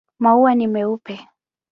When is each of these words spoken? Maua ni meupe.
Maua 0.23 0.55
ni 0.55 0.67
meupe. 0.67 1.15